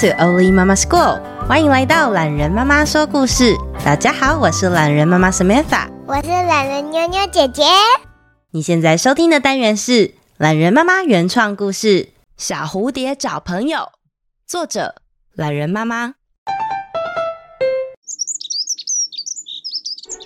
[0.00, 3.54] To Oli Mama School，欢迎来到懒人妈妈说故事。
[3.84, 7.64] 大家好，我是懒人妈妈 Samantha，我是懒人妞妞姐姐。
[8.52, 12.04] 你现在收听的单元是懒人妈妈原创故事
[12.38, 13.78] 《小蝴蝶找朋友》，
[14.46, 14.94] 作者
[15.34, 16.14] 懒人妈妈。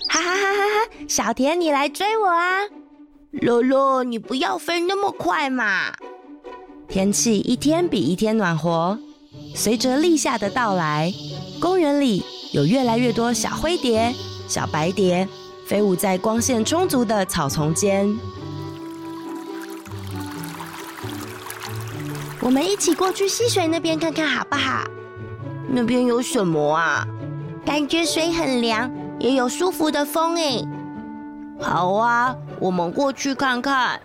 [0.07, 1.05] 哈哈哈哈哈！
[1.09, 2.61] 小田，你来追我啊！
[3.33, 5.91] 洛洛，你不要飞那么快嘛！
[6.87, 8.97] 天气一天比一天暖和，
[9.53, 11.13] 随着立夏的到来，
[11.59, 14.13] 公园里有越来越多小灰蝶、
[14.47, 15.27] 小白蝶
[15.65, 18.17] 飞舞在光线充足的草丛间。
[22.41, 24.83] 我们一起过去溪水那边看看好不好？
[25.67, 27.07] 那边有什么啊？
[27.65, 30.63] 感觉水很凉，也有舒服的风诶。
[31.59, 33.99] 好啊，我们过去看看。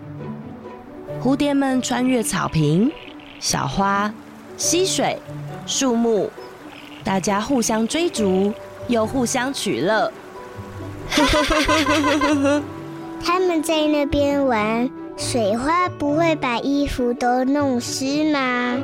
[1.22, 2.91] 蝴蝶们穿越草坪、
[3.39, 4.11] 小花、
[4.61, 5.19] 溪水、
[5.64, 6.28] 树木，
[7.03, 8.53] 大家互相追逐，
[8.89, 10.12] 又互相取乐。
[13.25, 18.78] 他们在那边玩，水花不会把衣服都弄湿吗？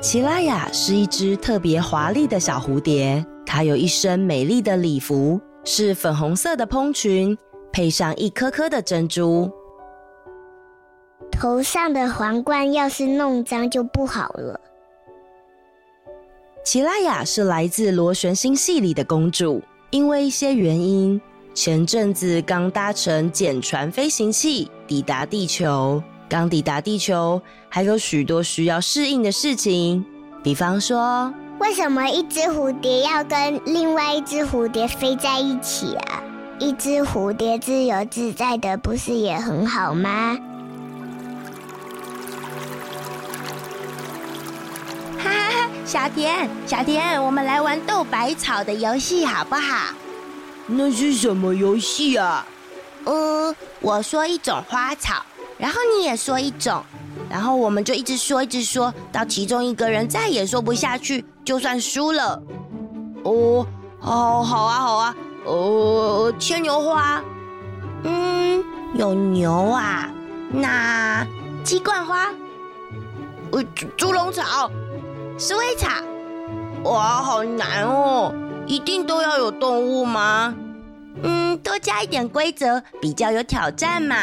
[0.00, 7.38] 奇拉雅是一只特别华丽的小蝴蝶，它有一身美丽的礼服，是粉红色的蓬裙，
[7.72, 9.48] 配上一颗颗的珍珠。
[11.30, 14.60] 头上的皇冠要是弄脏就不好了。
[16.64, 19.60] 奇拉雅是来自螺旋星系里的公主，
[19.90, 21.20] 因为一些原因，
[21.52, 26.00] 前阵子刚搭乘简船飞行器抵达地球。
[26.28, 30.04] 刚抵达地球，还有许多需要适应的事情，
[30.40, 36.22] 比方说，为什么一只蝴蝶要跟另外一只蝴蝶飞在一起啊？
[36.60, 40.38] 一只蝴蝶自由自在的，不是也很好吗？
[45.92, 49.92] 小田，小田，我们来玩斗百草的游戏好不好？
[50.66, 52.46] 那是什么游戏啊？
[53.04, 55.22] 嗯，我说一种花草，
[55.58, 56.82] 然后你也说一种，
[57.28, 62.42] 然后我们就一直说，一直说到其中一个人再也说不下去，就算输了。
[63.24, 63.66] 哦，
[64.00, 65.14] 好，好啊，好啊。
[65.44, 67.22] 呃，牵牛花。
[68.04, 68.64] 嗯，
[68.94, 70.10] 有牛啊。
[70.50, 71.26] 那
[71.62, 72.32] 鸡冠花。
[73.50, 73.62] 呃，
[73.94, 74.70] 猪笼草。
[75.38, 75.88] 鼠尾草，
[76.84, 78.32] 哇，好难哦！
[78.66, 80.54] 一定都要有动物吗？
[81.22, 84.16] 嗯，多加一点规则，比较有挑战嘛。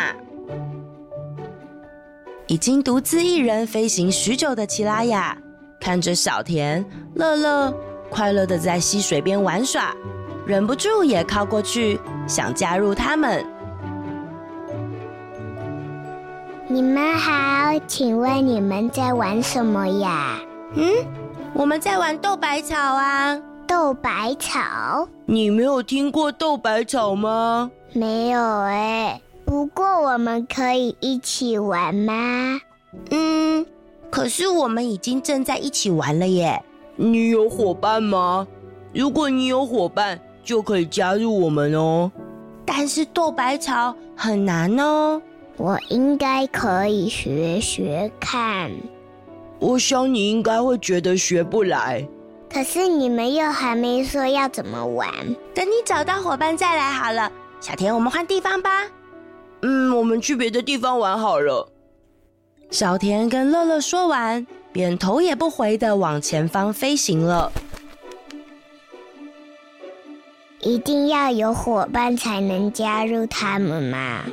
[2.48, 5.38] 已经独自一人飞行许久的奇拉雅，
[5.80, 6.84] 看着小田、
[7.16, 7.74] 乐乐
[8.10, 9.94] 快乐的在溪水边玩耍，
[10.46, 13.46] 忍不住也靠过去，想加入他们。
[16.68, 20.40] 你们好，请问你们在玩什么呀？
[20.74, 20.94] 嗯，
[21.54, 23.42] 我们在玩斗百草啊！
[23.66, 25.08] 斗百草？
[25.26, 27.72] 你没有听过斗百草吗？
[27.94, 29.20] 没有哎。
[29.46, 32.60] 不过我们可以一起玩吗？
[33.10, 33.66] 嗯，
[34.12, 36.62] 可是我们已经正在一起玩了耶。
[36.96, 38.48] 你有伙伴吗？
[38.94, 42.12] 如果你有伙伴，就可以加入我们哦。
[42.64, 45.20] 但是斗百草很难哦。
[45.58, 48.72] 我应该可以学学看。
[49.60, 52.08] 我想你应该会觉得学不来，
[52.52, 55.10] 可是你们又还没说要怎么玩。
[55.54, 57.32] 等你找到伙伴再来好了。
[57.60, 58.88] 小田，我们换地方吧。
[59.62, 61.70] 嗯，我们去别的地方玩好了。
[62.72, 67.52] 小田跟乐乐说完，便头也不回的往前方飞行了。
[70.62, 74.24] 一定要有伙伴才能加入他们嘛。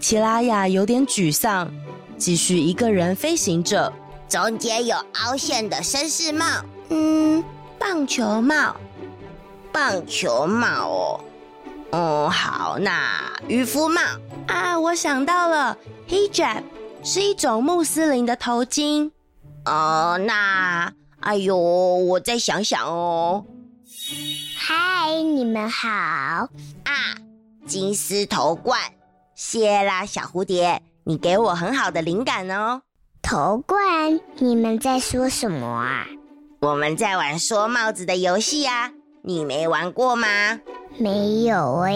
[0.00, 1.70] 奇拉雅有点沮丧，
[2.16, 3.92] 继续一个人飞行着。
[4.28, 6.44] 中间有凹陷的绅士帽，
[6.90, 7.42] 嗯，
[7.78, 8.76] 棒球帽，
[9.72, 11.20] 棒球帽哦，
[11.92, 14.00] 嗯，好，那渔夫帽
[14.48, 15.78] 啊，我想到了
[16.08, 16.62] ，hijab
[17.04, 19.10] 是一种穆斯林的头巾。
[19.64, 23.44] 哦，那，哎呦，我再想想哦。
[24.56, 26.48] 嗨，你们好啊，
[27.66, 28.80] 金丝头冠。
[29.36, 32.80] 谢啦，小蝴蝶，你给我很好的灵感哦。
[33.20, 36.06] 头冠，你们在说什么啊？
[36.60, 38.90] 我们在玩说帽子的游戏啊，
[39.20, 40.26] 你没玩过吗？
[40.96, 41.92] 没有哎，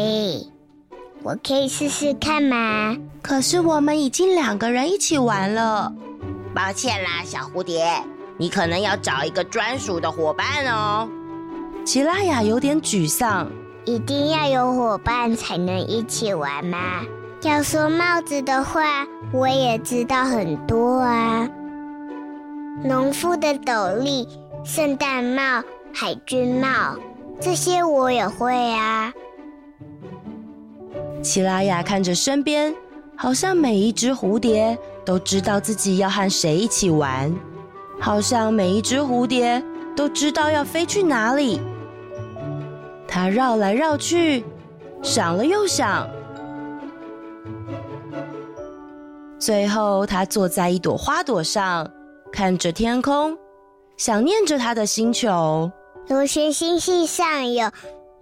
[1.23, 2.95] 我可以试试看吗？
[3.23, 5.91] 可是我们已经两个人一起玩了。
[6.55, 7.91] 抱歉啦，小蝴蝶，
[8.37, 11.09] 你可能要找一个专属的伙伴哦。
[11.87, 13.51] 奇拉雅有点沮丧，
[13.87, 17.03] 一定要有伙伴才能一起玩吗？
[17.49, 21.49] 要说帽子的话，我也知道很多啊。
[22.85, 24.29] 农夫的斗笠、
[24.63, 26.97] 圣诞帽、海军帽，
[27.41, 29.13] 这些我也会啊。
[31.23, 32.75] 奇拉雅看着身边，
[33.17, 37.35] 好像每一只蝴蝶都知道自己要和谁一起玩，
[37.99, 39.63] 好像每一只蝴蝶
[39.97, 41.61] 都知道要飞去哪里。
[43.09, 44.45] 它绕来绕去，
[45.03, 46.07] 想了又想，
[49.41, 51.91] 最后他坐在一朵花朵上，
[52.31, 53.37] 看着天空，
[53.97, 55.73] 想念着他的星球。
[56.09, 57.71] 螺旋星系上有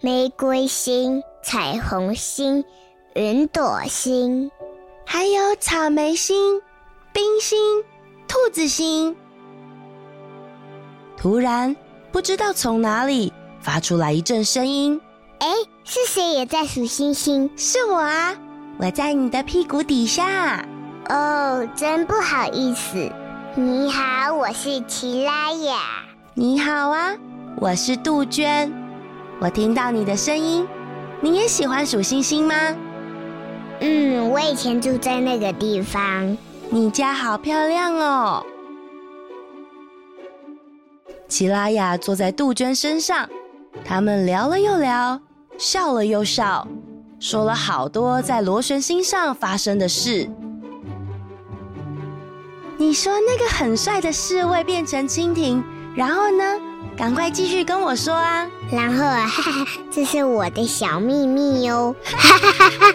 [0.01, 2.65] 玫瑰星、彩虹星。
[3.15, 4.49] 云朵星，
[5.05, 6.61] 还有草莓星、
[7.13, 7.59] 冰星、
[8.29, 9.17] 兔子星。
[11.17, 11.75] 突然，
[12.13, 15.01] 不知道从哪里发出来一阵声音。
[15.41, 15.49] 哎，
[15.83, 17.51] 是谁也在数星星？
[17.57, 18.37] 是我啊，
[18.79, 20.65] 我在你的屁股底下。
[21.09, 23.11] 哦，真不好意思。
[23.55, 25.79] 你好，我是奇拉雅。
[26.35, 27.17] 你好啊，
[27.57, 28.71] 我是杜鹃。
[29.41, 30.69] 我听到你的声音，
[31.23, 32.55] 你也喜欢数星星吗？
[33.81, 36.37] 嗯，我以前住在那个地方。
[36.69, 38.45] 你家好漂亮哦。
[41.27, 43.27] 奇拉雅坐在杜鹃身上，
[43.83, 45.19] 他们聊了又聊，
[45.57, 46.69] 笑了又笑，
[47.19, 50.29] 说了好多在螺旋星上发生的事。
[52.81, 55.63] 你说那个很帅的侍卫变成蜻蜓，
[55.97, 56.45] 然后呢？
[56.97, 58.47] 赶快继续跟我说啊！
[58.73, 61.95] 然后啊，哈哈，这是我的小秘密哟。
[62.05, 62.95] 哈哈哈哈。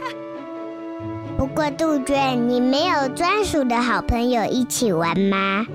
[1.38, 5.66] 不过杜鹃，你没有专属的好朋友一起玩吗？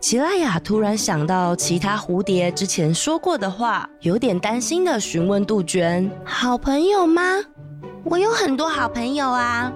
[0.00, 7.22] 奇拉雅突然想到其他蝴蝶之前说过的话，有点担心的询问杜鹃：“好朋友吗？
[8.04, 9.70] 我有很多好朋友啊，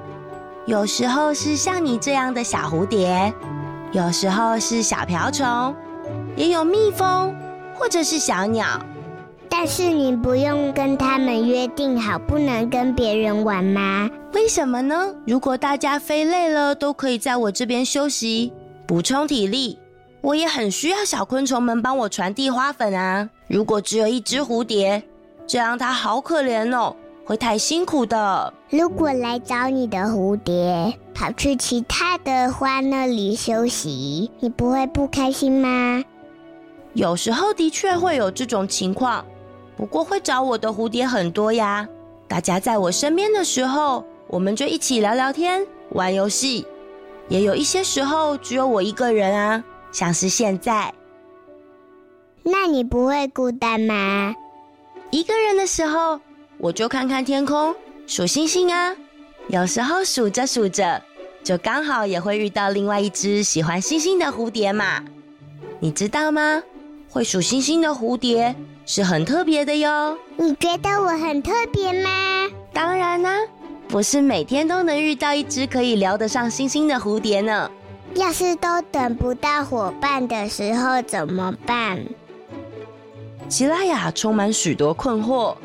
[0.67, 3.33] 有时候是像你这样的小蝴蝶，
[3.93, 5.75] 有时候是小瓢虫，
[6.37, 7.35] 也有蜜蜂
[7.75, 8.67] 或者是小鸟。”
[9.57, 14.11] 但是你不用跟他们约定好不能跟别人玩吗？
[14.33, 15.15] 为什么呢？
[15.27, 18.53] 如果大家飞累了，都可以在我这边休息，
[18.85, 19.79] 补充体力。
[20.23, 23.29] 我也很需要小昆虫们帮我传递花粉啊。
[23.47, 25.01] 如果只有一只蝴蝶，
[25.47, 28.53] 这样它好可怜哦，会太辛苦的。
[28.71, 36.05] 如果来找你的蝴蝶跑去其他的花那里休息，你不会不开心吗？
[36.93, 39.25] 有时候的确会有这种情况。
[39.77, 41.89] 不过会找我的蝴蝶很多呀，
[42.29, 46.67] 大家在我身边的时候，我们就一起聊聊天、玩游戏。
[47.29, 50.93] 也有一些时候只有我一个人啊，像是现在。
[52.43, 54.35] 那你不会孤单吗？
[55.11, 56.21] 一个人的时候，
[56.59, 57.75] 我就看看天空，
[58.07, 58.95] 数星星啊。
[59.49, 61.03] 有时候数着数着，
[61.43, 65.05] 就刚好也会遇到另外一只喜欢星星的蝴蝶嘛。
[65.81, 66.63] 你知道吗？
[67.11, 68.55] 会数星星的蝴蝶。
[68.87, 70.19] 是很特别的哟。
[70.37, 72.11] 你觉得我很特别吗？
[72.71, 73.39] 当然啦，
[73.89, 77.71] 不是每天都能遇到一只可以聊得上星星的蝴蝶呢。
[78.15, 82.05] 要是都等不到伙伴的时候怎么办？
[83.49, 85.57] 奇拉雅充满许多困惑，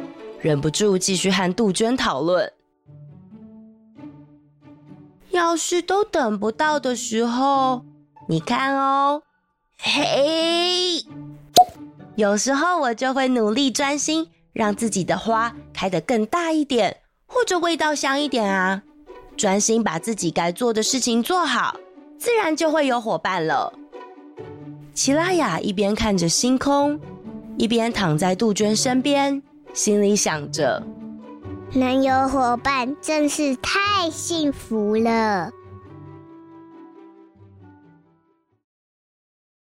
[0.42, 2.52] 忍不住继续和杜鹃讨论。
[5.32, 7.86] 要是都等不到的时候，
[8.28, 9.22] 你看哦，
[9.78, 11.04] 嘿。
[12.16, 18.84] 有时候我就会努力专心，让自己的花开得更大一点，或者味道香一点啊。
[19.38, 21.78] 专心把自己该做的事情做好，
[22.18, 23.72] 自然就会有伙伴了。
[24.94, 27.00] 奇拉雅一边看着星空，
[27.58, 29.42] 一边躺在杜鹃身边，
[29.74, 30.84] 心里想着：
[31.74, 35.52] 能有伙伴真是太幸福了。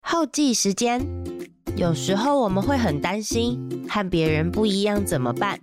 [0.01, 1.07] 后记时间。
[1.77, 5.61] 有时候我们会很担心和别人不一样怎么办，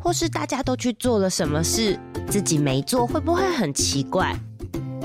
[0.00, 4.32] 或是大家都去做了什么事，自己没做会不会很奇怪？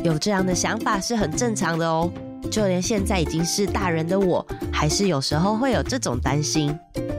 [0.04, 2.12] 有这样的想法是很正常的哦。
[2.52, 6.78] 就连现在已经是大人的我，还是有时候会有这种担心。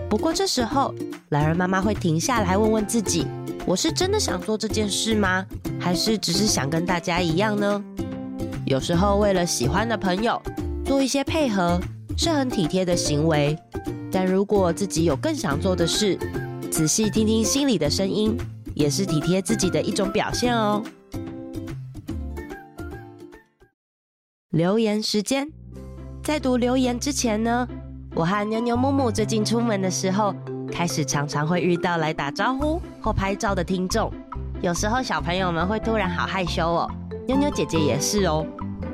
[0.09, 0.95] 不过这时候，
[1.31, 3.27] 榄仁妈妈会停下来问问自己：
[3.65, 5.45] 我是真的想做这件事吗？
[5.81, 7.83] 还是只是想跟大家一样呢？
[8.67, 10.41] 有时候为了喜欢的朋友，
[10.85, 11.81] 做一些配合。
[12.15, 13.59] 是很体贴的行为，
[14.13, 16.17] 但如果自己有更想做的事，
[16.71, 18.37] 仔细听听心里的声音，
[18.75, 20.85] 也是体贴自己的一种表现哦。
[24.53, 25.51] 留言时间，
[26.23, 27.67] 在读留言之前呢，
[28.15, 30.35] 我和妞妞木木最近出门的时候，
[30.71, 34.13] 开始常常会遇到来打招呼或拍照的听众。
[34.61, 36.91] 有时候小朋友们会突然好害羞哦，
[37.27, 38.47] 妞妞姐姐也是哦。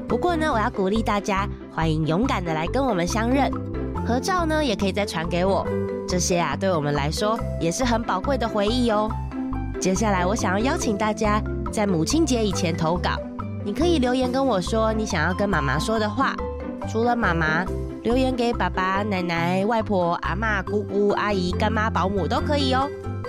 [0.09, 3.51] 不过呢，我要鼓励大家，欢迎勇敢的来跟我们相认。
[4.07, 5.67] 合照呢，也可以再传给我。
[6.07, 9.11] 这些啊，对我们来说也是很宝贵的回忆哦。
[9.81, 13.19] 接下来，我想要邀请大家在母亲节以前投稿。
[13.69, 16.35] 你可以留言跟我说你想要跟妈妈说的话，
[16.91, 17.67] 除了妈妈，
[18.03, 22.89] 留言给爸爸、奶奶、外婆、阿嬷、姑姑、阿姨、干妈、保姆都可以哦。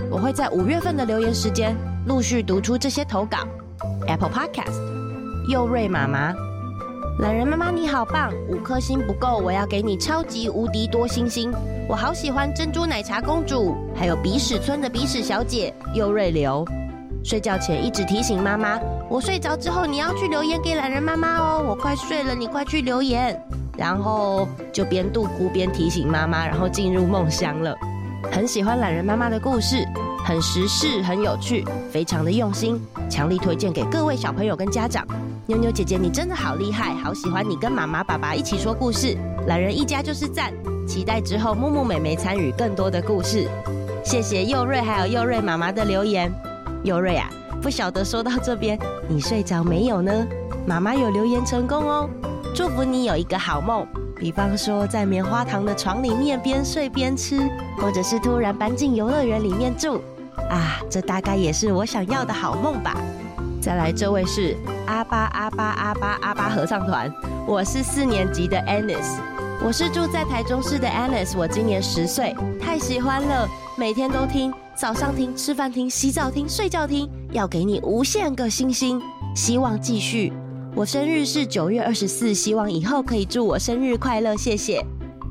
[0.09, 3.39] 我会在五月份的留言时间陆续读出这些投稿。
[4.07, 4.79] Apple Podcast，
[5.49, 6.33] 幼瑞妈妈，
[7.19, 11.51] 懒人妈妈你好棒，五颗星不够，我要给你超级无敌多星星。
[11.85, 16.65] 我好喜欢珍珠奶茶公主，还有鼻屎村的鼻屎小姐幼瑞流。
[17.25, 21.65] 睡觉前一直提醒妈妈，我睡着之后你要去留言给懒人妈妈哦。
[21.67, 23.37] 我快睡了，你快去留言。
[23.75, 27.75] 然后就边度咕边提醒妈妈，然后进入梦乡了。
[28.31, 29.83] 很喜欢懒人妈妈的故事，
[30.25, 35.07] 很时事，很有趣，非常的用心，强力推荐给各位小朋友跟家长。
[35.47, 39.17] 妞妞姐姐，你真的好厉害，好喜欢你跟妈妈、爸爸一起说故事。
[39.47, 40.53] 懒人一家就是赞，
[40.85, 43.47] 期待之后木木妹妹参与更多的故事。
[44.03, 46.31] 谢谢幼瑞还有幼瑞妈妈的留言。
[46.83, 47.29] 幼瑞啊，
[47.61, 50.11] 不晓得说到这边，你睡着没有呢？
[50.65, 52.09] 妈妈有留言成功哦，
[52.55, 53.85] 祝福你有一个好梦。
[54.15, 60.01] 比方说，在棉花糖的床里面边睡边吃，或者是突然搬进游乐园里面住，
[60.49, 62.95] 啊，这大概也是我想要的好梦吧。
[63.61, 64.55] 再来，这位是
[64.87, 67.11] 阿巴阿巴阿巴阿巴合唱团，
[67.45, 69.17] 我是四年级的 Anis，
[69.63, 73.47] 我是住在台中市的 Anis，我今年十岁，太喜欢了，
[73.77, 74.53] 每天都听。
[74.75, 79.01] 早上听，吃饭听，洗澡听，睡觉听，要给你无限个星星，
[79.35, 80.33] 希望继续。
[80.75, 84.83] 我生日是九月二十四，希望以后可以祝我生日快乐，谢谢，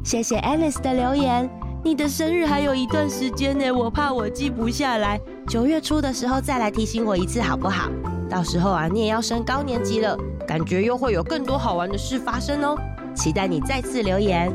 [0.04, 1.48] 谢谢 Alice 的留言。
[1.84, 7.88] 你的生日还有一段时间呢，我怕我记不下来，九月初的时候再来提醒我一次好不好？
[8.28, 12.76] 到时候啊，你也要升高年级了，感觉又会有更多好玩的事发生哦，
[13.14, 14.52] 期待你再次留言。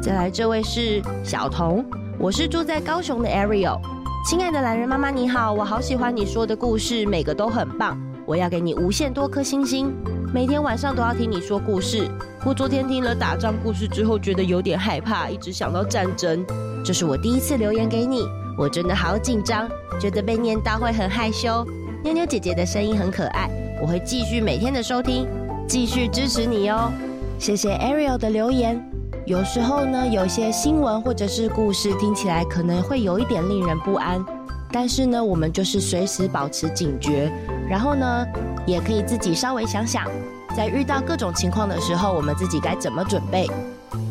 [0.00, 1.84] 再来，这位是小童。
[2.18, 3.80] 我是住在高雄的 Ariel，
[4.24, 9.92] 亲爱的懒人妈妈你好，我好喜欢你说的故事，每个都很棒，我要给你无限多颗星星，
[10.32, 12.08] 每天晚上都要听你说故事。
[12.46, 16.46] 我昨天听了打仗故事之后，觉得有点害怕，一直想到战争。
[16.84, 18.24] 这是我第一次留言给你，
[18.56, 19.68] 我真的好紧张，
[20.00, 21.66] 觉得被念到会很害羞。
[22.04, 23.50] 妞妞姐姐的声音很可爱，
[23.82, 25.26] 我会继续每天的收听，
[25.66, 26.92] 继续支持你哦。
[27.40, 28.91] 谢谢 Ariel 的留言。
[29.24, 34.24] 有时候呢，有些新闻或者是故事听起来可能会有一点令人不安，
[34.72, 37.32] 但是呢，我们就是随时保持警觉，
[37.68, 38.26] 然后呢，
[38.66, 40.08] 也可以自己稍微想想，
[40.56, 43.48] 在遇到各种情况的时候，我们自己该怎么准备。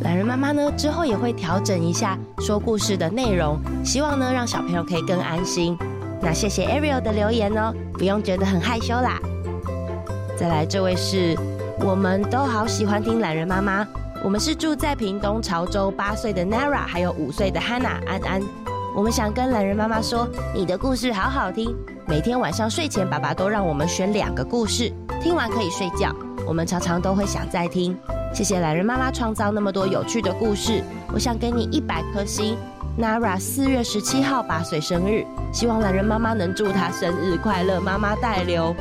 [0.02, 5.78] 懒人妈妈呢，之后也会调整一下说故事的内容，希望呢，让小朋友可以更安心。
[6.22, 9.20] 那谢谢 Ariel 的留言哦，不用觉得很害羞啦。
[10.38, 11.38] 再来，这位是
[11.82, 13.86] 我们都好喜欢听懒人妈妈。
[14.24, 18.42] 我们是住在屏东潮州八岁的 Nara，还有五岁的 Hannah 安安。
[18.96, 21.76] 我们想跟懒人妈妈说，你的故事好好听。
[22.06, 26.16] 每天晚上睡前，爸爸都让我们选两个故事，听完可以睡觉。
[26.46, 27.98] 我们常常都会想再听。
[28.32, 30.84] 谢谢懒人妈妈创造那么多有趣的故事。
[31.12, 32.56] 我想给你一百颗星。
[33.00, 38.76] Nara 四月十七号八岁生日，希望懒人妈妈能祝她生日快乐，妈妈代留。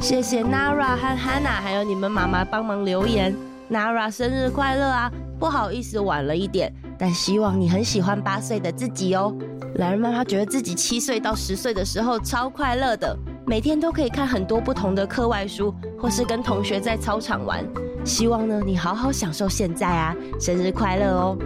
[0.00, 3.36] 谢谢 Nara 和 Hannah，还有你们妈妈帮忙留言。
[3.70, 5.10] Nara 生日快乐啊！
[5.40, 9.34] 不好意思晚了一点，但希望你很喜欢八岁的自己哦。
[9.78, 17.64] 榄仁妈妈觉得自己七岁到十岁的时候超快乐的，每天都可以看很多不同的课外书，或是跟同学在操场玩。
[18.04, 20.14] 希望呢，你好好享受现在啊！
[20.40, 21.36] 生日快乐哦！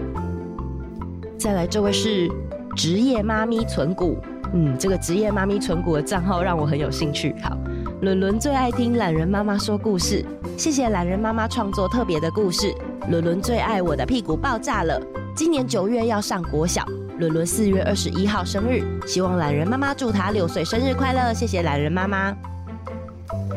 [1.39, 2.31] 再来，这位是
[2.77, 4.19] 职业妈咪存股，
[4.53, 7.35] 嗯，这个职业妈咪存股的账号让我很有兴趣。
[7.43, 7.57] 好。
[8.01, 10.25] 伦伦最爱听懒人妈妈说故事，
[10.57, 12.75] 谢谢懒人妈妈创作特别的故事。
[13.11, 14.99] 伦伦最爱我的屁股爆炸了，
[15.37, 16.83] 今年九月要上国小。
[17.19, 21.35] 伦伦四月二十一号生日，希望懒人妈妈祝他六岁生日快乐。
[21.35, 22.35] 谢谢懒人妈妈。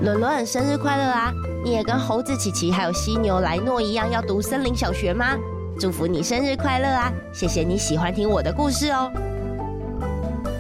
[0.02, 1.32] 伦伦生日快乐啊！
[1.64, 5.38] 你也跟猴子琪琪还有犀牛莱诺一样要读森林小学吗？
[5.80, 7.14] 祝福你生日快乐啊！
[7.32, 9.10] 谢谢你喜欢听我的故事哦。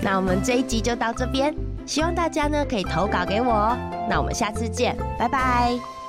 [0.01, 1.53] 那我们这一集就到这边。
[1.85, 3.77] 希望大家呢可以投稿给我哦，
[4.09, 6.02] 那我们下次见，拜拜。